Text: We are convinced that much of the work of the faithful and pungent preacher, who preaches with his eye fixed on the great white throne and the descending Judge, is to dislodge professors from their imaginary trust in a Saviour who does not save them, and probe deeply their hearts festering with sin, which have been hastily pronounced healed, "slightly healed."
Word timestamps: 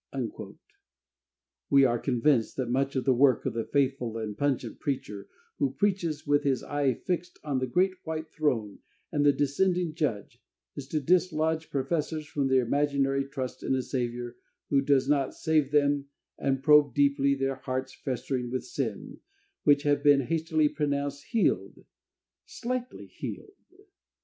We 1.69 1.85
are 1.85 1.99
convinced 1.99 2.57
that 2.57 2.71
much 2.71 2.95
of 2.95 3.05
the 3.05 3.13
work 3.13 3.45
of 3.45 3.53
the 3.53 3.65
faithful 3.65 4.17
and 4.17 4.35
pungent 4.35 4.79
preacher, 4.79 5.27
who 5.59 5.75
preaches 5.75 6.25
with 6.25 6.43
his 6.43 6.63
eye 6.63 6.95
fixed 6.95 7.37
on 7.43 7.59
the 7.59 7.67
great 7.67 7.93
white 8.03 8.27
throne 8.31 8.79
and 9.11 9.23
the 9.23 9.31
descending 9.31 9.93
Judge, 9.93 10.41
is 10.75 10.87
to 10.87 10.99
dislodge 10.99 11.69
professors 11.69 12.25
from 12.25 12.47
their 12.47 12.63
imaginary 12.65 13.25
trust 13.25 13.61
in 13.61 13.75
a 13.75 13.83
Saviour 13.83 14.37
who 14.71 14.81
does 14.81 15.07
not 15.07 15.35
save 15.35 15.69
them, 15.71 16.07
and 16.39 16.63
probe 16.63 16.95
deeply 16.95 17.35
their 17.35 17.57
hearts 17.57 17.93
festering 17.93 18.49
with 18.49 18.65
sin, 18.65 19.19
which 19.65 19.83
have 19.83 20.01
been 20.01 20.21
hastily 20.21 20.67
pronounced 20.67 21.25
healed, 21.25 21.85
"slightly 22.47 23.05
healed." 23.05 23.53